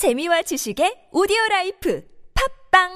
재미와 0.00 0.40
지식의 0.40 1.08
오디오 1.12 1.36
life 1.50 2.02
팟빵 2.72 2.88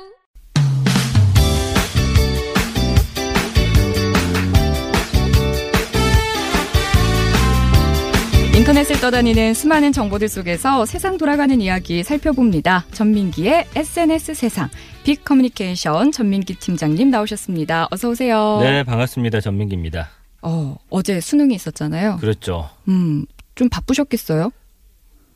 인터넷을 8.56 8.98
떠다니는 9.02 9.52
수많은 9.52 9.93
정보들 9.93 10.30
속에서 10.30 10.86
세상 10.86 11.18
돌아가는 11.18 11.61
이야기 11.61 12.02
살펴봅니다. 12.02 12.87
전민기의 12.93 13.66
SNS 13.77 14.32
세상 14.32 14.71
빅 15.05 15.23
커뮤니케이션 15.27 16.11
전민기 16.11 16.55
팀장님 16.55 17.11
나오셨습니다. 17.11 17.89
어서 17.91 18.09
오세요. 18.09 18.61
네, 18.62 18.82
반갑습니다. 18.82 19.43
전민기입니다. 19.43 20.09
어, 20.41 20.79
어제 20.89 21.21
수능이 21.21 21.55
있었잖아요. 21.55 22.16
그렇죠. 22.16 22.71
음, 22.89 23.27
좀 23.57 23.68
바쁘셨겠어요? 23.68 24.52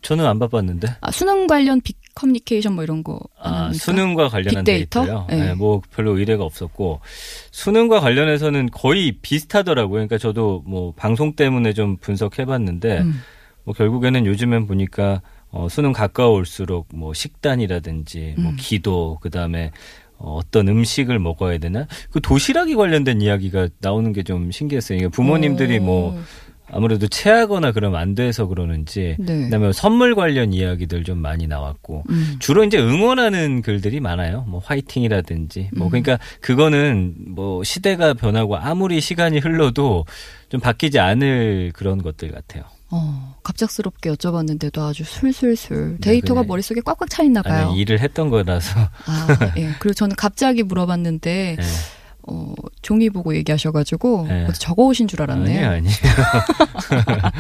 저는 0.03 0.27
안 0.27 0.39
바빴는데. 0.39 0.89
아, 1.01 1.11
수능 1.11 1.46
관련 1.46 1.80
빅 1.80 1.96
커뮤니케이션 2.15 2.75
뭐 2.75 2.83
이런 2.85 3.03
거. 3.05 3.19
안 3.39 3.55
아? 3.55 3.73
수능과 3.73 4.29
관련한 4.29 4.65
빅데이터? 4.65 5.02
데이터요. 5.02 5.27
네. 5.29 5.37
네, 5.48 5.55
뭐 5.55 5.80
별로 5.95 6.16
의뢰가 6.19 6.43
없었고 6.45 7.01
수능과 7.52 8.01
관련해서는 8.01 8.71
거의 8.73 9.12
비슷하더라고요. 9.23 9.93
그러니까 9.95 10.19
저도 10.19 10.62
뭐 10.66 10.93
방송 10.97 11.34
때문에 11.34 11.73
좀 11.74 11.97
분석해 11.97 12.45
봤는데 12.45 13.01
음. 13.01 13.21
뭐 13.65 13.74
결국에는 13.74 14.27
요즘엔 14.27 14.66
보니까 14.66 15.21
어, 15.51 15.69
수능 15.71 15.93
가까울수록 15.93 16.88
뭐 16.95 17.15
식단이라든지 17.15 18.35
뭐 18.38 18.51
음. 18.52 18.57
기도 18.59 19.19
그다음에 19.21 19.71
어, 20.16 20.35
어떤 20.37 20.66
음식을 20.69 21.19
먹어야 21.21 21.59
되나 21.59 21.87
그 22.10 22.21
도시락이 22.21 22.74
관련된 22.74 23.21
이야기가 23.21 23.69
나오는 23.80 24.12
게 24.12 24.23
좀 24.24 24.51
신기했어요. 24.51 24.99
이게 24.99 25.09
부모님들이 25.09 25.79
오. 25.79 25.83
뭐 25.83 26.23
아무래도 26.73 27.09
체하거나 27.09 27.73
그러면 27.73 28.01
안 28.01 28.15
돼서 28.15 28.47
그러는지 28.47 29.17
네. 29.19 29.45
그다음에 29.45 29.73
선물 29.73 30.15
관련 30.15 30.53
이야기들 30.53 31.05
좀 31.05 31.19
많이 31.19 31.47
나왔고 31.47 32.05
음. 32.11 32.37
주로 32.39 32.65
이제 32.65 32.79
응원하는 32.79 33.63
글들이 33.63 34.01
많아요. 34.01 34.45
뭐 34.49 34.61
화이팅이라든지 34.65 35.71
뭐 35.77 35.88
음. 35.88 35.91
그러니까 35.91 36.19
그거는 36.41 37.15
뭐 37.29 37.65
시대가 37.65 38.15
변하고 38.15 38.57
아무리 38.57 39.01
시간이 39.01 39.38
흘러도 39.38 40.05
좀 40.49 40.60
바뀌지 40.60 40.99
않을 40.99 41.73
그런 41.75 42.02
것들 42.02 42.30
같아요. 42.30 42.65
어, 42.91 43.37
갑작스럽게 43.43 44.10
여쭤봤는데도 44.13 44.79
아주 44.79 45.05
술술술 45.05 45.99
데이터가 46.01 46.43
네. 46.43 46.49
머릿속에 46.49 46.80
꽉꽉 46.80 47.10
차 47.10 47.23
있나 47.23 47.43
봐요. 47.43 47.69
아니 47.69 47.79
일을 47.80 48.01
했던 48.01 48.30
거라서 48.30 48.80
아, 48.80 49.53
예. 49.59 49.75
그리고 49.79 49.93
저는 49.93 50.16
갑자기 50.16 50.63
물어봤는데 50.63 51.57
네. 51.60 51.63
어, 52.30 52.52
종이 52.82 53.10
보고 53.10 53.34
얘기하셔가지고 53.34 54.26
네. 54.29 54.46
어디 54.48 54.60
적어오신 54.60 55.09
줄 55.09 55.23
알았네요. 55.23 55.68
아니요 55.68 55.71
아니요. 55.71 55.93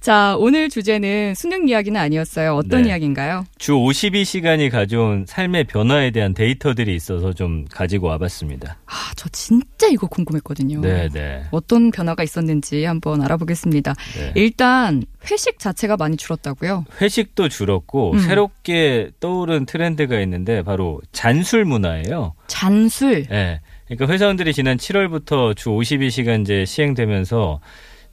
자, 0.00 0.36
오늘 0.38 0.68
주제는 0.68 1.34
수능 1.34 1.68
이야기는 1.68 1.98
아니었어요. 1.98 2.54
어떤 2.56 2.82
네. 2.82 2.90
이야기인가요? 2.90 3.46
주 3.58 3.72
52시간이 3.72 4.70
가져온 4.70 5.24
삶의 5.26 5.64
변화에 5.64 6.10
대한 6.10 6.34
데이터들이 6.34 6.94
있어서 6.94 7.32
좀 7.32 7.64
가지고 7.70 8.08
와봤습니다. 8.08 8.76
아, 8.84 9.12
저 9.16 9.28
진짜 9.30 9.86
이거 9.86 10.06
궁금했거든요. 10.06 10.80
네, 10.82 11.08
네. 11.08 11.44
어떤 11.50 11.90
변화가 11.90 12.22
있었는지 12.22 12.84
한번 12.84 13.22
알아보겠습니다. 13.22 13.94
네. 14.18 14.32
일단 14.34 15.04
회식 15.30 15.58
자체가 15.58 15.96
많이 15.96 16.16
줄었다고요? 16.16 16.84
회식도 17.00 17.48
줄었고 17.48 18.12
음. 18.12 18.18
새롭게 18.18 19.10
떠오른 19.20 19.64
트렌드가 19.64 20.20
있는데 20.20 20.62
바로 20.62 21.00
잔술 21.12 21.64
문화예요. 21.64 22.34
잔술. 22.46 23.26
예. 23.30 23.60
그러니까 23.86 24.12
회사원들이 24.12 24.52
지난 24.54 24.76
7월부터 24.76 25.56
주 25.56 25.70
52시간제 25.70 26.66
시행되면서 26.66 27.60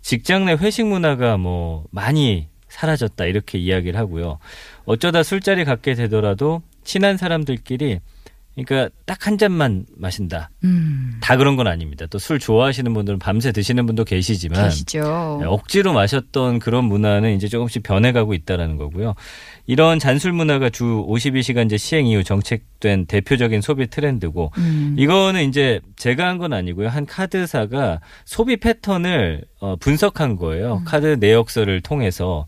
직장 0.02 0.46
내 0.46 0.54
회식 0.54 0.86
문화가 0.88 1.38
뭐 1.38 1.86
많이 1.92 2.48
사라졌다 2.68 3.26
이렇게 3.26 3.58
이야기를 3.58 4.00
하고요. 4.00 4.40
어쩌다 4.86 5.24
술자리 5.24 5.64
갖게 5.64 5.94
되더라도 5.94 6.62
친한 6.84 7.18
사람들끼리 7.18 8.00
그러니까 8.56 8.90
딱 9.06 9.28
한 9.28 9.38
잔만 9.38 9.86
마신다. 9.96 10.50
음. 10.64 11.18
다 11.22 11.38
그런 11.38 11.56
건 11.56 11.68
아닙니다. 11.68 12.06
또 12.08 12.18
술 12.18 12.38
좋아하시는 12.40 12.92
분들은 12.94 13.20
밤새 13.20 13.52
드시는 13.52 13.86
분도 13.86 14.04
계시지만 14.04 14.64
계시죠. 14.66 15.38
네, 15.42 15.48
억지로 15.48 15.94
마셨던 15.94 16.60
그런 16.60 16.86
문화는 16.86 17.36
이제 17.36 17.48
조금씩 17.48 17.84
변해가고 17.84 18.34
있다라는 18.34 18.78
거고요. 18.78 19.14
이런 19.68 20.00
잔술 20.00 20.34
문화가 20.34 20.70
주 20.70 20.84
52시간제 21.08 21.78
시행 21.78 22.08
이후 22.08 22.24
정책된 22.24 23.06
대표적인 23.06 23.62
소비 23.62 23.88
트렌드고 23.88 24.52
음. 24.58 24.96
이거는 24.98 25.48
이제 25.48 25.80
제가 25.96 26.28
한 26.28 26.38
건 26.42 26.54
아니고요. 26.54 26.90
한 26.90 27.06
카드사가 27.06 28.00
소비 28.26 28.58
패턴을 28.58 29.44
어, 29.60 29.76
분석한 29.76 30.36
거예요. 30.38 30.78
음. 30.78 30.84
카드 30.86 31.18
내역서를 31.20 31.82
통해서. 31.82 32.48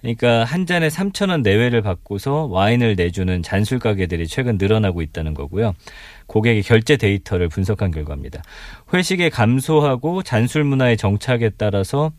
그러니까 0.00 0.44
한 0.44 0.66
잔에 0.66 0.88
3천 0.88 1.30
원 1.30 1.42
내외를 1.42 1.82
받고서 1.82 2.46
와인을 2.46 2.96
내주는 2.96 3.42
잔술 3.42 3.78
가게들이 3.78 4.26
최근 4.26 4.56
늘어나고 4.58 5.02
있다는 5.02 5.34
거고요. 5.34 5.74
고객의 6.26 6.62
결제 6.62 6.96
데이터를 6.96 7.48
분석한 7.48 7.90
결과입니다. 7.90 8.42
회식에 8.94 9.28
감소하고 9.28 10.22
잔술 10.22 10.64
문화의 10.64 10.96
정착에 10.96 11.50
따라서 11.56 12.12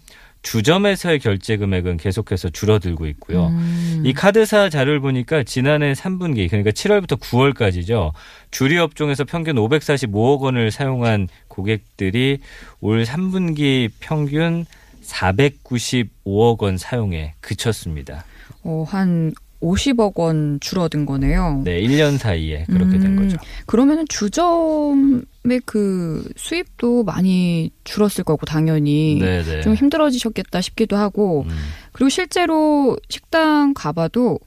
주점에서의 0.43 1.19
결제 1.19 1.57
금액은 1.57 1.97
계속해서 1.97 2.49
줄어들고 2.49 3.05
있고요. 3.07 3.47
음. 3.47 4.01
이 4.05 4.13
카드사 4.13 4.69
자료를 4.69 4.99
보니까 4.99 5.43
지난해 5.43 5.93
3분기 5.93 6.49
그러니까 6.49 6.71
7월부터 6.71 7.19
9월까지죠. 7.19 8.11
주류 8.49 8.81
업종에서 8.81 9.23
평균 9.23 9.55
545억 9.55 10.41
원을 10.41 10.71
사용한 10.71 11.27
고객들이 11.47 12.39
올 12.79 13.03
3분기 13.03 13.91
평균 13.99 14.65
495억 15.03 16.61
원 16.61 16.77
사용에 16.77 17.33
그쳤습니다. 17.41 18.23
어, 18.63 18.85
한 18.87 19.33
50억 19.61 20.17
원 20.17 20.59
줄어든 20.59 21.05
거네요. 21.05 21.61
네, 21.63 21.81
1년 21.81 22.17
사이에 22.17 22.65
그렇게 22.65 22.97
된 22.97 23.17
음, 23.17 23.23
거죠. 23.23 23.37
그러면은 23.67 24.07
주점의 24.07 25.61
그 25.65 26.27
수입도 26.35 27.03
많이 27.03 27.71
줄었을 27.83 28.23
거고 28.23 28.45
당연히 28.45 29.19
네, 29.19 29.43
네. 29.43 29.61
좀 29.61 29.75
힘들어지셨겠다 29.75 30.61
싶기도 30.61 30.97
하고 30.97 31.43
음, 31.47 31.57
그리고 31.91 32.09
실제로 32.09 32.97
식당 33.09 33.73
가봐도 33.73 34.39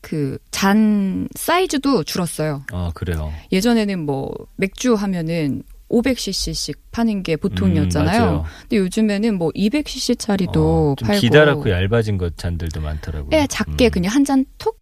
그 0.00 0.38
잔 0.58 1.28
사이즈도 1.36 2.02
줄었어요. 2.02 2.64
아, 2.72 2.90
그래요. 2.92 3.32
예전에는 3.52 4.00
뭐 4.04 4.28
맥주 4.56 4.94
하면은 4.94 5.62
500cc씩 5.90 6.76
파는 6.90 7.22
게 7.22 7.36
보통이었잖아요. 7.36 8.44
음. 8.44 8.50
근데 8.62 8.76
요즘에는 8.76 9.34
뭐 9.38 9.50
200cc짜리도 9.50 10.56
어, 10.56 10.94
좀 10.98 11.06
팔고 11.08 11.20
기다랗고 11.20 11.70
얇아진 11.70 12.18
것 12.18 12.36
잔들도 12.36 12.80
많더라고요. 12.80 13.30
예, 13.32 13.46
작게 13.48 13.86
음. 13.86 13.90
그냥 13.90 14.12
한 14.14 14.24
잔 14.24 14.44
톡. 14.58 14.76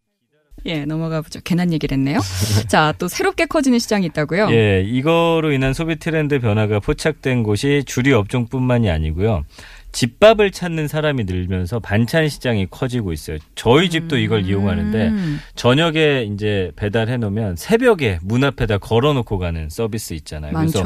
예, 0.64 0.84
넘어가 0.84 1.20
보죠. 1.20 1.38
괜한 1.44 1.72
얘기를 1.72 1.96
했네요. 1.96 2.18
자, 2.66 2.92
또 2.98 3.06
새롭게 3.06 3.46
커지는 3.46 3.78
시장이 3.78 4.06
있다고요? 4.06 4.48
예, 4.50 4.82
이거로 4.84 5.52
인한 5.52 5.72
소비 5.72 5.96
트렌드 5.96 6.40
변화가 6.40 6.80
포착된 6.80 7.44
곳이 7.44 7.84
주류 7.86 8.16
업종뿐만이 8.16 8.90
아니고요. 8.90 9.44
집밥을 9.92 10.50
찾는 10.50 10.88
사람이 10.88 11.24
늘면서 11.24 11.80
반찬 11.80 12.28
시장이 12.28 12.66
커지고 12.70 13.12
있어요. 13.12 13.38
저희 13.54 13.88
집도 13.88 14.18
이걸 14.18 14.44
이용하는데 14.44 15.08
음. 15.08 15.40
저녁에 15.54 16.28
이제 16.30 16.70
배달해 16.76 17.16
놓으면 17.16 17.56
새벽에 17.56 18.18
문 18.22 18.44
앞에다 18.44 18.78
걸어 18.78 19.12
놓고 19.14 19.38
가는 19.38 19.68
서비스 19.70 20.12
있잖아요. 20.14 20.52
그래서. 20.52 20.82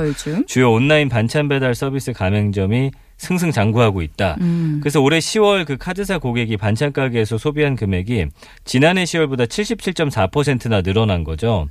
주요 0.47 0.73
온라인 0.73 1.09
반찬 1.09 1.49
배달 1.49 1.75
서비스 1.75 2.13
가맹점이 2.13 2.93
승승장구하고 3.21 4.01
있다. 4.03 4.37
음. 4.41 4.79
그래서 4.81 5.01
올해 5.01 5.19
10월 5.19 5.67
그 5.67 5.77
카드사 5.77 6.19
고객이 6.19 6.57
반찬 6.57 6.93
가게에서 6.93 7.37
소비한 7.37 7.77
금액이 7.77 8.27
지난해 8.65 9.05
10월보다 9.05 9.47
77.4%나 9.47 10.81
늘어난 10.83 11.23
거죠. 11.23 11.69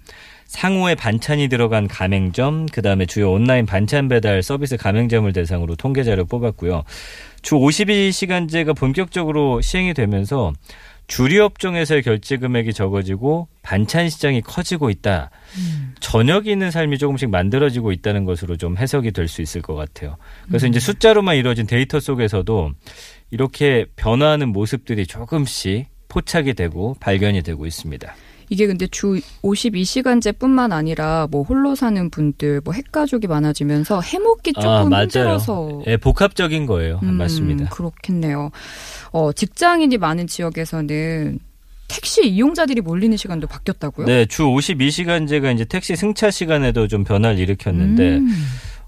상호에 0.50 0.96
반찬이 0.96 1.48
들어간 1.48 1.88
가맹점, 1.88 2.66
그 2.66 2.82
다음에 2.82 3.06
주요 3.06 3.32
온라인 3.32 3.68
반찬 3.68 4.08
배달 4.10 4.42
서비스 4.42 4.78
가맹점을 4.78 5.32
대상으로 5.32 5.76
통계 5.76 6.04
자료 6.04 6.26
뽑았고요. 6.26 6.84
주 7.44 7.56
52시간제가 7.56 8.76
본격적으로 8.76 9.62
시행이 9.62 9.94
되면서 9.94 10.52
주류 11.06 11.44
업종에서의 11.44 12.02
결제 12.02 12.38
금액이 12.38 12.74
적어지고 12.74 13.48
반찬 13.62 14.10
시장이 14.10 14.42
커지고 14.42 14.90
있다. 14.90 15.30
저녁이 16.00 16.52
있는 16.52 16.72
삶이 16.72 16.98
조금씩 16.98 17.30
만들어지고 17.30 17.92
있다는 17.92 18.26
것으로 18.26 18.58
좀 18.58 18.76
해석이 18.76 19.12
될 19.12 19.28
수 19.28 19.44
있을 19.44 19.62
것 19.62 19.76
같아요. 19.76 20.18
그래서 20.48 20.66
이제 20.66 20.80
숫자로만 20.80 21.36
이루어진 21.36 21.68
데이터 21.68 22.00
속에서도 22.00 22.72
이렇게 23.30 23.86
변화하는 23.96 24.50
모습들이 24.50 25.06
조금씩 25.06 25.88
포착이 26.08 26.56
되고 26.56 26.96
발견이 27.00 27.44
되고 27.44 27.68
있습니다. 27.68 28.16
이게 28.50 28.68
근데 28.68 28.88
주 28.88 29.20
52시간제뿐만 29.44 30.72
아니라 30.72 31.28
뭐 31.30 31.44
홀로 31.44 31.76
사는 31.76 32.10
분들, 32.10 32.62
뭐 32.64 32.74
핵가족이 32.74 33.28
많아지면서 33.28 34.02
해먹기 34.02 34.54
조금 34.54 34.70
아, 34.70 34.84
맞아요. 34.86 35.04
힘들어서 35.04 35.84
예, 35.88 35.98
복합적인 35.98 36.66
거예요. 36.66 37.00
음, 37.04 37.14
맞습니다. 37.14 37.70
그렇겠네요. 37.70 38.52
어, 39.12 39.32
직장인이 39.32 39.98
많은 39.98 40.28
지역에서는 40.28 41.40
택시 41.88 42.28
이용자들이 42.28 42.82
몰리는 42.82 43.18
시간도 43.18 43.48
바뀌었다고요? 43.48 44.06
네, 44.06 44.26
주 44.26 44.44
52시간제가 44.44 45.54
이제 45.54 45.66
택시 45.66 45.96
승차 45.96 46.32
시간에도 46.32 46.88
좀 46.88 47.04
변화를 47.04 47.40
일으켰는데 47.40 48.18
음. 48.18 48.30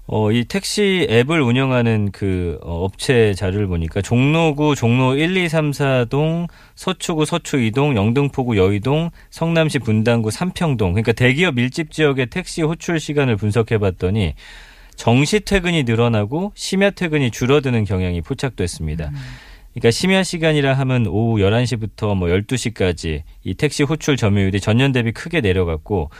어, 0.06 0.32
이 0.32 0.44
택시 0.44 1.06
앱을 1.08 1.40
운영하는 1.40 2.10
그 2.10 2.58
어, 2.62 2.84
업체 2.84 3.34
자료를 3.34 3.68
보니까 3.68 4.02
종로구 4.02 4.74
종로 4.74 5.14
1, 5.14 5.36
2, 5.36 5.48
3, 5.48 5.70
4동, 5.70 6.48
서초구 6.74 7.24
서초 7.24 7.58
2동, 7.58 7.94
영등포구 7.94 8.56
여의동, 8.56 9.10
성남시 9.30 9.78
분당구 9.78 10.30
삼평동. 10.30 10.92
그러니까 10.92 11.12
대기업 11.12 11.54
밀집 11.54 11.92
지역의 11.92 12.26
택시 12.26 12.62
호출 12.62 12.98
시간을 12.98 13.36
분석해 13.36 13.78
봤더니 13.78 14.34
정시 14.96 15.40
퇴근이 15.40 15.84
늘어나고 15.84 16.52
심야 16.54 16.90
퇴근이 16.90 17.30
줄어드는 17.30 17.84
경향이 17.84 18.20
포착됐습니다. 18.22 19.10
그러니까 19.72 19.90
심야 19.90 20.22
시간이라 20.22 20.74
하면 20.74 21.06
오후 21.06 21.38
11시부터 21.38 22.14
뭐 22.16 22.28
12시까지 22.28 23.22
이 23.44 23.54
택시 23.54 23.84
호출 23.84 24.16
점유율이 24.16 24.60
전년 24.60 24.92
대비 24.92 25.12
크게 25.12 25.40
내려갔고 25.40 26.10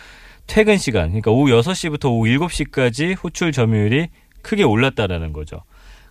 퇴근 0.53 0.77
시간, 0.77 1.09
그러니까 1.09 1.31
오후 1.31 1.51
6시부터 1.51 2.11
오후 2.11 2.27
7시까지 2.27 3.17
호출 3.25 3.53
점유율이 3.53 4.09
크게 4.43 4.65
올랐다라는 4.65 5.33
거죠. 5.33 5.63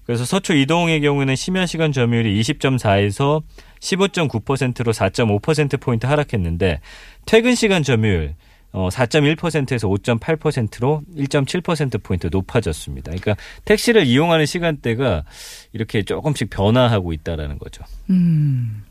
그래서 0.03 0.25
서초 0.25 0.55
이동의 0.55 0.99
경우는 1.01 1.35
심야 1.35 1.67
시간 1.67 1.91
점유율이 1.91 2.41
20.4에서 2.41 3.43
15.9%로 3.79 4.93
4.5%포인트 4.93 6.07
하락했는데 6.07 6.79
퇴근 7.27 7.53
시간 7.53 7.83
점유율 7.83 8.33
어 8.71 8.89
4.1%에서 8.89 9.87
5.8%로 9.87 11.03
1.7%포인트 11.15 12.29
높아졌습니다. 12.31 13.11
그러니까 13.11 13.35
택시를 13.65 14.07
이용하는 14.07 14.47
시간대가 14.47 15.23
이렇게 15.71 16.01
조금씩 16.01 16.49
변화하고 16.49 17.13
있다라는 17.13 17.59
거죠. 17.59 17.83
음. 18.09 18.85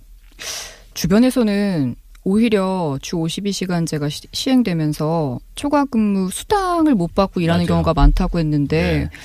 주변에서는 0.94 1.97
오히려 2.25 2.99
주 3.00 3.17
52시간제가 3.17 4.11
시, 4.11 4.22
시행되면서 4.32 5.40
초과 5.55 5.84
근무 5.84 6.31
수당을 6.31 6.94
못 6.94 7.14
받고 7.14 7.40
일하는 7.40 7.64
맞아요. 7.64 7.69
경우가 7.69 7.94
많다고 7.94 8.38
했는데 8.38 9.08
네. 9.11 9.19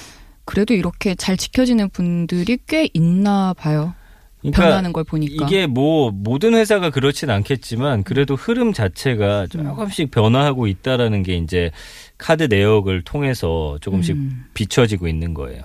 그래도 0.45 0.73
이렇게 0.73 1.15
잘 1.15 1.37
지켜지는 1.37 1.89
분들이 1.89 2.57
꽤 2.67 2.87
있나 2.93 3.53
봐요. 3.57 3.93
그러니까 4.41 4.63
변하는 4.63 4.93
걸 4.93 5.03
보니까. 5.03 5.45
이게 5.45 5.65
뭐 5.65 6.11
모든 6.11 6.53
회사가 6.53 6.91
그렇진 6.91 7.31
않겠지만 7.31 8.03
그래도 8.03 8.35
흐름 8.35 8.73
자체가 8.73 9.47
조금씩 9.47 10.11
변화하고 10.11 10.67
있다라는 10.67 11.23
게 11.23 11.35
이제 11.37 11.71
카드 12.17 12.43
내역을 12.43 13.01
통해서 13.03 13.77
조금씩 13.81 14.15
음. 14.15 14.45
비춰지고 14.53 15.07
있는 15.07 15.33
거예요. 15.33 15.63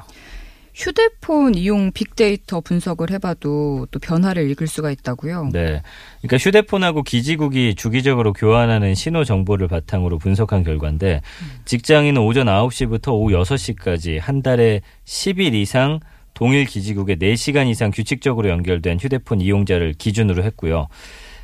휴대폰 0.81 1.55
이용 1.56 1.93
빅데이터 1.93 2.62
분석을 2.62 3.11
해봐도 3.11 3.87
또 3.91 3.99
변화를 3.99 4.50
읽을 4.50 4.67
수가 4.67 4.91
있다고요. 4.91 5.50
네. 5.53 5.82
그러니까 6.23 6.38
휴대폰하고 6.38 7.03
기지국이 7.03 7.75
주기적으로 7.75 8.32
교환하는 8.32 8.94
신호 8.94 9.23
정보를 9.23 9.69
바탕으로 9.69 10.17
분석한 10.17 10.65
결과인데 10.65 11.21
직장인은 11.67 12.23
오전 12.23 12.47
9시부터 12.47 13.12
오후 13.12 13.32
6시까지 13.32 14.19
한 14.19 14.41
달에 14.41 14.81
10일 15.05 15.53
이상 15.53 16.00
동일 16.32 16.65
기지국에 16.65 17.17
4시간 17.17 17.69
이상 17.69 17.91
규칙적으로 17.91 18.49
연결된 18.49 18.99
휴대폰 18.99 19.43
이용자를 19.43 19.93
기준으로 19.99 20.43
했고요. 20.44 20.88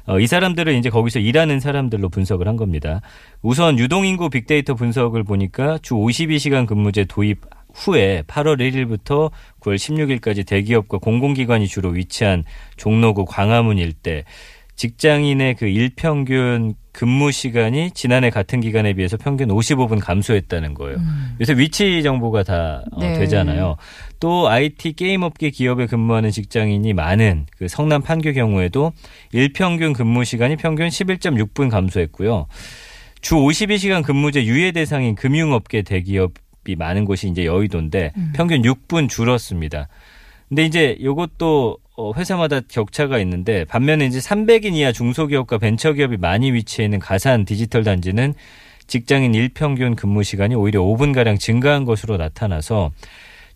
어, 0.07 0.21
이 0.21 0.27
사람들은 0.27 0.79
이제 0.79 0.89
거기서 0.89 1.19
일하는 1.19 1.61
사람들로 1.61 2.09
분석을 2.09 2.49
한 2.49 2.57
겁니다. 2.57 3.03
우선 3.43 3.79
유동인구 3.79 4.31
빅데이터 4.31 4.75
분석을 4.75 5.25
보니까 5.25 5.79
주 5.83 5.95
52시간 5.95 6.67
근무제 6.67 7.05
도입 7.05 7.41
후에 7.77 8.23
8월 8.27 8.59
1일부터 8.59 9.31
9월 9.61 9.77
16일까지 9.77 10.47
대기업과 10.47 10.99
공공기관이 10.99 11.69
주로 11.69 11.91
위치한 11.91 12.45
종로구 12.77 13.25
광화문 13.25 13.79
일대 13.79 14.25
직장인의 14.77 15.55
그 15.57 15.67
일평균 15.67 16.75
근무 16.93 17.31
시간이 17.33 17.91
지난해 17.93 18.31
같은 18.31 18.61
기간에 18.61 18.95
비해서 18.95 19.17
평균 19.17 19.49
55분 19.49 20.01
감소했다는 20.01 20.75
거예요. 20.75 20.99
요새 21.41 21.55
위치 21.55 22.03
정보가 22.03 22.43
다 22.43 22.85
어, 22.93 23.01
네. 23.01 23.19
되잖아요. 23.19 23.77
또 24.21 24.49
IT 24.49 24.95
게임 24.95 25.23
업계 25.23 25.51
기업에 25.51 25.87
근무하는 25.87 26.31
직장인이 26.31 26.93
많은 26.95 27.47
그 27.57 27.69
성남 27.69 28.03
판교 28.03 28.33
경우에도 28.33 28.93
일평균 29.33 29.93
근무 29.93 30.25
시간이 30.25 30.57
평균 30.57 30.89
11.6분 30.89 31.71
감소했고요. 31.71 32.47
주 33.21 33.35
52시간 33.35 34.03
근무제 34.03 34.45
유예 34.45 34.73
대상인 34.73 35.15
금융업계 35.15 35.83
대기업 35.83 36.33
이 36.69 36.77
많은 36.77 37.05
곳이 37.05 37.29
이제 37.29 37.45
여의도인데 37.45 38.13
평균 38.35 38.63
6분 38.63 39.09
줄었습니다. 39.09 39.89
근데 40.49 40.65
이제 40.65 40.97
요것도 41.03 41.79
어, 41.97 42.13
회사마다 42.15 42.61
격차가 42.61 43.19
있는데 43.21 43.65
반면에 43.65 44.07
이제 44.07 44.19
300인 44.19 44.75
이하 44.75 44.93
중소기업과 44.93 45.59
벤처기업이 45.59 46.19
많이 46.19 46.53
위치해 46.53 46.85
있는 46.85 46.99
가산 46.99 47.45
디지털 47.45 47.85
단지는 47.85 48.35
직장인 48.87 49.35
일평균 49.35 49.97
근무 49.97 50.23
시간이 50.23 50.55
오히려 50.55 50.83
5분 50.83 51.15
가량 51.15 51.39
증가한 51.39 51.85
것으로 51.85 52.19
나타나서 52.19 52.93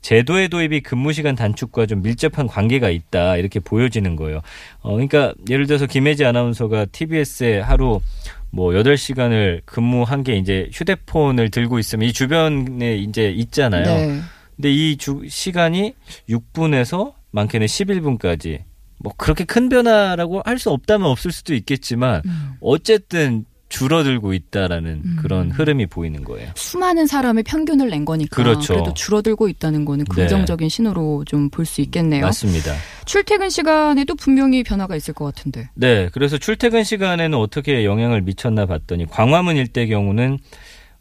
제도의 0.01 0.49
도입이 0.49 0.81
근무 0.81 1.13
시간 1.13 1.35
단축과 1.35 1.85
좀 1.85 2.03
밀접한 2.03 2.47
관계가 2.47 2.89
있다 2.89 3.37
이렇게 3.37 3.61
보여지는 3.61 4.17
거예요. 4.17 4.41
어 4.81 4.93
그러니까 4.93 5.35
예를 5.49 5.67
들어서 5.67 5.87
김혜지 5.87 6.25
아나운서가 6.25 6.87
TBS에 6.87 7.61
하루 7.61 8.01
뭐 8.51 8.73
8시간을 8.73 9.63
근무한 9.65 10.23
게 10.25 10.37
이제 10.37 10.69
휴대폰을 10.73 11.51
들고 11.51 11.79
있으면 11.79 12.09
이 12.09 12.13
주변에 12.13 12.97
이제 12.97 13.31
있잖아요. 13.31 13.85
네. 13.85 14.21
근데 14.57 14.73
이 14.73 14.97
주, 14.97 15.23
시간이 15.29 15.95
6분에서 16.29 17.15
많게는 17.31 17.67
11분까지 17.67 18.63
뭐 18.99 19.13
그렇게 19.17 19.45
큰 19.45 19.69
변화라고 19.69 20.43
할 20.45 20.59
수 20.59 20.71
없다면 20.71 21.09
없을 21.09 21.33
수도 21.33 21.55
있겠지만 21.55 22.21
음. 22.27 22.53
어쨌든 22.61 23.47
줄어들고 23.71 24.35
있다라는 24.35 25.17
그런 25.23 25.51
흐름이 25.51 25.87
보이는 25.87 26.23
거예요. 26.25 26.51
수많은 26.57 27.07
사람의 27.07 27.45
평균을 27.45 27.89
낸 27.89 28.05
거니까 28.05 28.37
그렇죠. 28.37 28.75
래도 28.75 28.93
줄어들고 28.93 29.49
있다는 29.49 29.85
거는 29.87 30.05
네. 30.05 30.15
긍정적인 30.15 30.69
신호로 30.69 31.25
좀 31.27 31.49
볼 31.51 31.65
수 31.65 31.81
있겠네요. 31.81 32.23
맞습니다. 32.27 32.75
출퇴근 33.07 33.49
시간에도 33.49 34.15
분명히 34.17 34.63
변화가 34.63 34.97
있을 34.97 35.15
것 35.15 35.25
같은데. 35.25 35.69
네, 35.75 36.11
그래서 36.13 36.37
출퇴근 36.37 36.85
시간에는 36.85 37.39
어떻게 37.39 37.85
영향을 37.85 38.21
미쳤나 38.23 38.67
봤더니 38.67 39.07
광화문 39.07 39.57
일대 39.57 39.87
경우는 39.87 40.39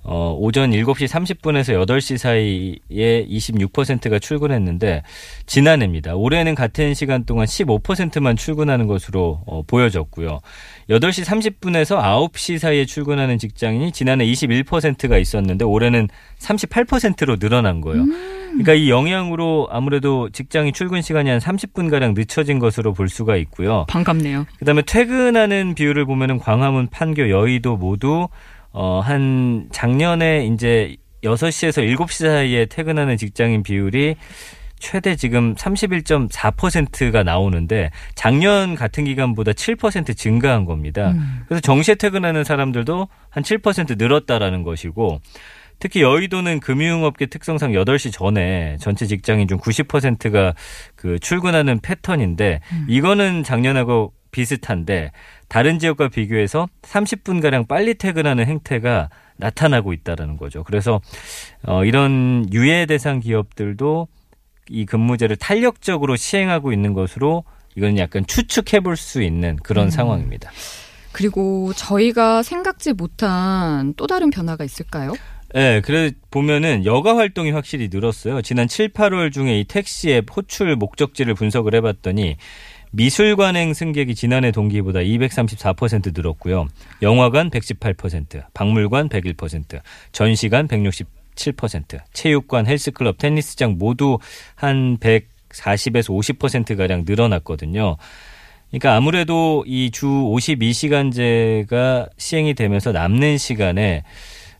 어, 0.01 0.35
오전 0.39 0.71
7시 0.71 1.07
30분에서 1.07 1.85
8시 1.85 2.17
사이에 2.17 3.25
26%가 3.27 4.17
출근했는데 4.17 5.03
지난해입니다. 5.45 6.15
올해는 6.15 6.55
같은 6.55 6.93
시간 6.93 7.25
동안 7.25 7.45
15%만 7.45 8.37
출근하는 8.37 8.87
것으로 8.87 9.41
어, 9.45 9.61
보여졌고요. 9.67 10.39
8시 10.89 11.25
30분에서 11.25 12.01
9시 12.31 12.57
사이에 12.57 12.85
출근하는 12.85 13.37
직장인이 13.37 13.91
지난해 13.91 14.25
21%가 14.25 15.17
있었는데 15.17 15.65
올해는 15.65 16.07
38%로 16.39 17.37
늘어난 17.37 17.81
거예요. 17.81 18.05
그러니까 18.49 18.73
이 18.73 18.89
영향으로 18.89 19.67
아무래도 19.69 20.29
직장인 20.29 20.73
출근 20.73 21.01
시간이 21.01 21.29
한 21.29 21.39
30분 21.39 21.91
가량 21.91 22.13
늦춰진 22.15 22.57
것으로 22.57 22.93
볼 22.93 23.09
수가 23.09 23.35
있고요. 23.37 23.85
반갑네요. 23.89 24.45
그다음에 24.57 24.81
퇴근하는 24.81 25.75
비율을 25.75 26.05
보면은 26.05 26.39
광화문, 26.39 26.87
판교, 26.87 27.29
여의도 27.29 27.77
모두 27.77 28.27
어, 28.71 28.99
한 28.99 29.67
작년에 29.71 30.45
이제 30.45 30.95
6시에서 31.23 31.83
7시 31.95 32.27
사이에 32.27 32.65
퇴근하는 32.65 33.17
직장인 33.17 33.63
비율이 33.63 34.15
최대 34.79 35.15
지금 35.15 35.53
31.4%가 35.55 37.23
나오는데 37.23 37.91
작년 38.15 38.75
같은 38.75 39.03
기간보다 39.03 39.51
7% 39.51 40.15
증가한 40.15 40.63
겁니다. 40.63 41.13
그래서 41.47 41.59
정시에 41.59 41.95
퇴근하는 41.95 42.45
사람들도 42.45 43.09
한 43.29 43.43
7% 43.43 43.97
늘었다라는 43.97 44.63
것이고 44.63 45.19
특히 45.79 46.01
여의도는 46.01 46.59
금융업계 46.59 47.27
특성상 47.27 47.71
8시 47.71 48.11
전에 48.11 48.77
전체 48.79 49.05
직장인 49.05 49.47
중 49.47 49.57
90%가 49.57 50.53
그 50.95 51.19
출근하는 51.19 51.79
패턴인데 51.79 52.61
이거는 52.87 53.43
작년하고 53.43 54.13
비슷한데 54.31 55.11
다른 55.47 55.79
지역과 55.79 56.09
비교해서 56.09 56.67
30분 56.83 57.41
가량 57.41 57.65
빨리 57.67 57.95
퇴근하는 57.95 58.45
행태가 58.45 59.09
나타나고 59.37 59.93
있다라는 59.93 60.37
거죠. 60.37 60.63
그래서 60.63 61.01
어 61.63 61.85
이런 61.85 62.45
유예 62.51 62.85
대상 62.85 63.19
기업들도 63.19 64.07
이 64.69 64.85
근무제를 64.85 65.35
탄력적으로 65.37 66.15
시행하고 66.15 66.71
있는 66.73 66.93
것으로 66.93 67.43
이건 67.75 67.97
약간 67.97 68.25
추측해 68.25 68.81
볼 68.81 68.95
수 68.97 69.21
있는 69.21 69.55
그런 69.57 69.89
상황입니다. 69.89 70.51
그리고 71.11 71.73
저희가 71.73 72.43
생각지 72.43 72.93
못한 72.93 73.93
또 73.97 74.05
다른 74.05 74.29
변화가 74.29 74.63
있을까요? 74.63 75.13
네, 75.55 75.81
그래 75.81 76.11
보면은 76.29 76.85
여가 76.85 77.17
활동이 77.17 77.49
확실히 77.49 77.89
늘었어요. 77.91 78.43
지난 78.43 78.67
7, 78.67 78.89
8월 78.89 79.31
중에 79.31 79.59
이 79.59 79.63
택시 79.63 80.11
앱 80.11 80.25
호출 80.35 80.75
목적지를 80.75 81.33
분석을 81.33 81.73
해봤더니 81.75 82.37
미술관행 82.91 83.73
승객이 83.73 84.15
지난해 84.15 84.51
동기보다 84.51 84.99
234% 84.99 86.15
늘었고요. 86.15 86.67
영화관 87.01 87.49
118%, 87.49 88.43
박물관 88.53 89.09
101%, 89.09 89.79
전시관 90.11 90.67
167%, 90.67 91.99
체육관, 92.13 92.67
헬스클럽, 92.67 93.17
테니스장 93.17 93.75
모두 93.77 94.17
한 94.55 94.97
140에서 94.97 96.09
50% 96.09 96.77
가량 96.77 97.03
늘어났거든요. 97.05 97.97
그러니까 98.69 98.95
아무래도 98.95 99.63
이 99.67 99.89
주 99.91 100.07
52시간제가 100.07 102.09
시행이 102.17 102.53
되면서 102.53 102.91
남는 102.91 103.37
시간에 103.37 104.03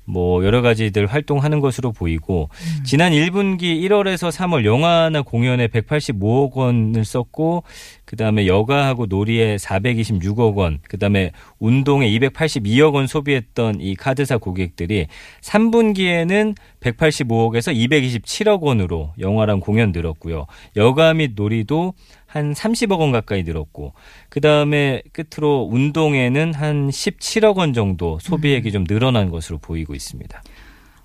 뭐 0.10 0.44
여러 0.44 0.62
가지들 0.62 1.06
활동하는 1.06 1.60
것으로 1.60 1.92
보이고 1.92 2.50
지난 2.84 3.12
1분기 3.12 3.82
1월에서 3.84 4.32
3월 4.32 4.66
영화나 4.66 5.22
공연에 5.22 5.68
185억 5.68 6.54
원을 6.54 7.06
썼고 7.06 7.64
그다음에 8.06 8.48
여가하고 8.48 9.06
놀이에 9.06 9.58
426억 9.58 10.56
원, 10.56 10.80
그다음에 10.90 11.32
운동에 11.60 12.10
282억 12.10 12.96
원 12.96 13.06
소비했던 13.06 13.82
이 13.82 13.96
카드사 13.96 14.38
고객들이 14.38 15.06
3분기에는 15.42 16.56
185억에서 16.82 17.76
227억 17.76 18.62
원으로 18.62 19.14
영화랑 19.20 19.60
공연 19.60 19.92
늘었고요. 19.92 20.46
여가 20.76 21.14
및 21.14 21.34
놀이도 21.36 21.94
한 22.26 22.54
30억 22.54 23.00
원 23.00 23.12
가까이 23.12 23.44
늘었고 23.44 23.94
그다음에 24.30 25.02
끝으로 25.12 25.68
운동에는 25.72 26.54
한 26.54 26.90
17억 26.90 27.58
원 27.58 27.74
정도 27.74 28.20
소비액이 28.20 28.72
좀 28.72 28.84
늘어난 28.86 29.30
것으로 29.30 29.58
보이고 29.58 29.96
있습니다. 29.96 30.42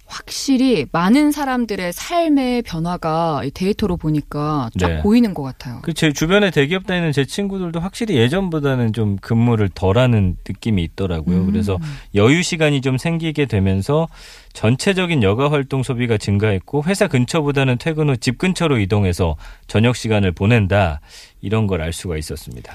확실히 0.06 0.87
많은 0.92 1.32
사람들의 1.32 1.92
삶의 1.92 2.62
변화가 2.62 3.42
이 3.44 3.50
데이터로 3.50 3.96
보니까 3.96 4.70
쫙 4.78 4.88
네. 4.88 5.02
보이는 5.02 5.32
것 5.34 5.42
같아요. 5.42 5.80
그제 5.82 6.12
주변에 6.12 6.50
대기업 6.50 6.87
다니는 6.87 7.12
제 7.12 7.25
친구들도 7.25 7.80
확실히 7.80 8.16
예전보다는 8.16 8.92
좀 8.92 9.16
근무를 9.16 9.68
덜하는 9.68 10.37
느낌이 10.46 10.82
있더라고요. 10.84 11.38
음. 11.38 11.46
그래서 11.50 11.78
여유 12.14 12.42
시간이 12.42 12.80
좀 12.80 12.99
생기게 12.99 13.46
되면서 13.46 14.06
전체적인 14.52 15.23
여가 15.23 15.50
활동 15.50 15.82
소비가 15.82 16.16
증가했고 16.18 16.84
회사 16.84 17.08
근처보다는 17.08 17.78
퇴근 17.78 18.11
후 18.11 18.16
집 18.16 18.38
근처로 18.38 18.78
이동해서 18.78 19.37
저녁 19.66 19.96
시간을 19.96 20.32
보낸다 20.32 21.00
이런 21.40 21.66
걸 21.66 21.80
알 21.80 21.92
수가 21.92 22.16
있었습니다. 22.16 22.75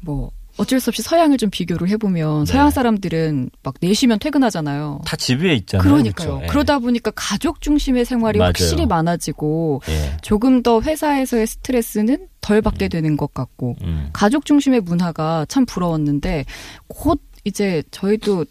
뭐 0.00 0.30
어쩔 0.58 0.80
수 0.80 0.90
없이 0.90 1.02
서양을 1.02 1.38
좀 1.38 1.50
비교를 1.50 1.88
해보면 1.88 2.44
네. 2.44 2.52
서양 2.52 2.70
사람들은 2.70 3.50
막 3.62 3.74
4시면 3.80 4.20
퇴근하잖아요. 4.20 5.00
다 5.04 5.16
집에 5.16 5.54
있잖아요. 5.54 5.82
그러니까요. 5.82 6.28
그렇죠? 6.28 6.42
예. 6.44 6.46
그러다 6.48 6.78
보니까 6.78 7.10
가족 7.14 7.60
중심의 7.60 8.04
생활이 8.04 8.38
맞아요. 8.38 8.48
확실히 8.48 8.86
많아지고 8.86 9.80
예. 9.88 10.16
조금 10.22 10.62
더 10.62 10.80
회사에서의 10.80 11.46
스트레스는 11.46 12.28
덜 12.40 12.60
받게 12.60 12.88
되는 12.88 13.16
것 13.16 13.32
같고 13.32 13.76
음. 13.82 14.10
가족 14.12 14.44
중심의 14.44 14.80
문화가 14.80 15.46
참 15.48 15.64
부러웠는데 15.64 16.44
곧 16.88 17.20
이제 17.44 17.82
저희도 17.90 18.44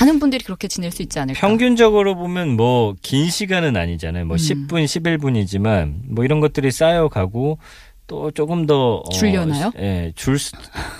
많은 0.00 0.18
분들이 0.18 0.42
그렇게 0.42 0.68
지낼 0.68 0.90
수 0.90 1.02
있지 1.02 1.18
않을까. 1.18 1.38
평균적으로 1.38 2.14
보면 2.16 2.56
뭐 2.56 2.94
긴 3.02 3.28
시간은 3.28 3.76
아니잖아요. 3.76 4.24
뭐 4.24 4.36
음. 4.36 4.38
10분, 4.38 4.84
11분이지만 4.84 6.00
뭐 6.08 6.24
이런 6.24 6.40
것들이 6.40 6.70
쌓여가고 6.70 7.58
또 8.06 8.30
조금 8.30 8.66
더 8.66 8.96
어, 8.98 9.08
줄려나요? 9.10 9.72
예, 9.78 10.12
줄 10.14 10.38
수- 10.38 10.52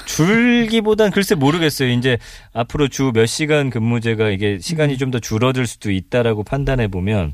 줄기보단 0.07 1.11
글쎄 1.13 1.35
모르겠어요. 1.35 1.91
이제 1.91 2.19
앞으로 2.53 2.89
주 2.89 3.13
몇 3.13 3.27
시간 3.27 3.71
근무제가 3.71 4.31
이게 4.31 4.59
시간이 4.61 4.95
음. 4.95 4.99
좀더 4.99 5.19
줄어들 5.21 5.67
수도 5.67 5.91
있다라고 5.91 6.43
판단해 6.43 6.89
보면 6.89 7.33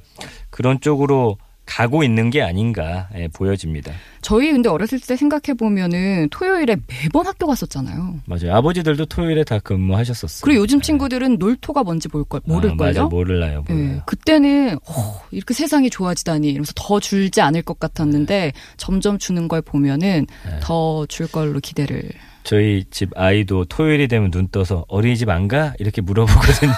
그런 0.50 0.80
쪽으로 0.80 1.38
가고 1.64 2.02
있는 2.02 2.30
게 2.30 2.42
아닌가 2.42 3.08
예, 3.16 3.28
보여집니다. 3.28 3.92
저희 4.20 4.52
근데 4.52 4.68
어렸을 4.68 5.00
때 5.00 5.16
생각해 5.16 5.54
보면은 5.58 6.28
토요일에 6.30 6.76
매번 6.86 7.26
학교 7.26 7.46
갔었잖아요. 7.46 8.20
맞아요. 8.26 8.54
아버지들도 8.56 9.06
토요일에 9.06 9.44
다 9.44 9.58
근무하셨었어요. 9.58 10.42
그리고 10.44 10.60
요즘 10.62 10.80
친구들은 10.80 11.38
놀토가 11.38 11.82
뭔지 11.82 12.08
모를걸, 12.12 12.40
아, 12.40 12.42
모를걸요? 12.52 12.92
맞아요. 12.92 13.08
모를라요. 13.08 13.64
예, 13.70 13.72
몰라요. 13.72 14.02
그때는 14.06 14.78
어, 14.86 15.20
이렇게 15.30 15.54
세상이 15.54 15.88
좋아지다니 15.90 16.48
이러면서 16.48 16.72
더 16.76 17.00
줄지 17.00 17.40
않을 17.40 17.62
것 17.62 17.78
같았는데 17.78 18.52
점점 18.76 19.18
주는 19.18 19.48
걸 19.48 19.62
보면은 19.62 20.26
네. 20.46 20.60
더줄 20.60 21.28
걸로 21.28 21.60
기대를. 21.60 22.10
저희 22.44 22.84
집 22.90 23.10
아이도 23.16 23.64
토요일이 23.66 24.08
되면 24.08 24.30
눈 24.32 24.48
떠서 24.48 24.84
어린이집 24.88 25.28
안 25.28 25.46
가? 25.46 25.74
이렇게 25.78 26.00
물어보거든요. 26.02 26.72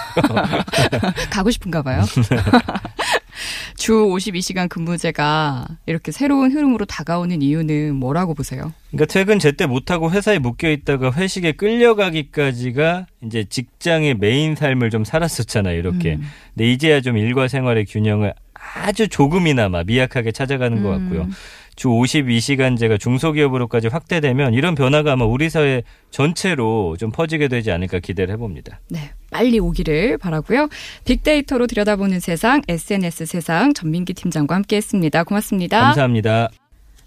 가고 1.31 1.49
싶은가 1.49 1.81
봐요. 1.81 2.03
주 3.77 3.93
52시간 3.93 4.69
근무제가 4.69 5.67
이렇게 5.85 6.11
새로운 6.11 6.51
흐름으로 6.51 6.85
다가오는 6.85 7.41
이유는 7.41 7.95
뭐라고 7.95 8.33
보세요? 8.33 8.73
그러니까 8.91 9.13
퇴근 9.13 9.39
제때 9.39 9.65
못하고 9.65 10.11
회사에 10.11 10.39
묶여 10.39 10.69
있다가 10.69 11.11
회식에 11.11 11.53
끌려가기까지가 11.53 13.07
이제 13.25 13.43
직장의 13.43 14.15
메인 14.15 14.55
삶을 14.55 14.89
좀 14.89 15.03
살았었잖아요. 15.03 15.77
이렇게. 15.77 16.15
음. 16.15 16.23
근데 16.53 16.71
이제야 16.71 17.01
좀 17.01 17.17
일과 17.17 17.47
생활의 17.47 17.85
균형을 17.85 18.33
아주 18.53 19.07
조금이나마 19.07 19.83
미약하게 19.83 20.31
찾아가는 20.31 20.81
것 20.81 20.89
같고요. 20.89 21.27
음. 21.75 21.77
주 21.77 21.89
52시간제가 21.89 22.99
중소기업으로까지 22.99 23.87
확대되면 23.87 24.53
이런 24.53 24.75
변화가 24.75 25.13
아마 25.13 25.25
우리 25.25 25.49
사회 25.49 25.83
전체로 26.09 26.95
좀 26.97 27.11
퍼지게 27.11 27.47
되지 27.47 27.71
않을까 27.71 27.99
기대를 27.99 28.33
해봅니다. 28.33 28.79
네, 28.89 29.11
빨리 29.31 29.59
오기를 29.59 30.17
바라고요. 30.17 30.69
빅데이터로 31.03 31.67
들여다보는 31.67 32.19
세상, 32.19 32.61
SNS 32.67 33.25
세상 33.25 33.73
전민기 33.73 34.13
팀장과 34.13 34.55
함께했습니다. 34.55 35.23
고맙습니다. 35.25 35.81
감사합니다. 35.81 36.49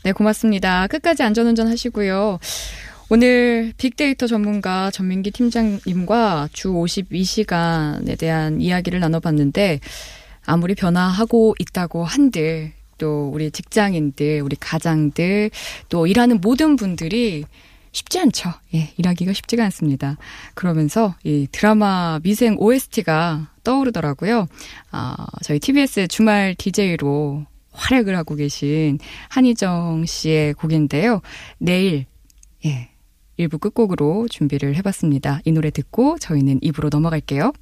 네, 0.04 0.12
고맙습니다. 0.12 0.87
끝까지 0.87 1.22
안전운전 1.22 1.68
하시고요. 1.68 2.38
오늘 3.10 3.72
빅데이터 3.78 4.26
전문가 4.26 4.90
전민기 4.90 5.30
팀장님과 5.30 6.50
주 6.52 6.68
52시간에 6.72 8.18
대한 8.18 8.60
이야기를 8.60 9.00
나눠봤는데 9.00 9.80
아무리 10.44 10.75
변화하고 10.75 11.54
있다고 11.58 12.04
한들 12.04 12.72
또 12.99 13.31
우리 13.33 13.50
직장인들, 13.50 14.43
우리 14.43 14.57
가장들, 14.57 15.50
또 15.88 16.07
일하는 16.07 16.40
모든 16.40 16.76
분들이 16.76 17.45
쉽지 17.93 18.19
않죠. 18.21 18.50
예, 18.75 18.93
일하기가 18.97 19.33
쉽지가 19.33 19.64
않습니다. 19.64 20.17
그러면서 20.55 21.14
이 21.25 21.49
드라마 21.50 22.21
미생 22.23 22.57
OST가 22.59 23.50
떠오르더라고요. 23.64 24.47
아, 24.90 25.17
저희 25.43 25.59
TBS 25.59 26.09
주말 26.09 26.55
DJ로 26.57 27.45
활약을 27.73 28.17
하고 28.17 28.35
계신 28.35 28.99
한희정 29.28 30.05
씨의 30.07 30.55
곡인데요. 30.55 31.23
내일, 31.59 32.07
예, 32.67 32.90
1부 33.38 33.61
끝곡으로 33.61 34.26
준비를 34.28 34.75
해봤습니다. 34.76 35.40
이 35.45 35.52
노래 35.52 35.71
듣고 35.71 36.19
저희는 36.19 36.61
2부로 36.61 36.90
넘어갈게요. 36.90 37.52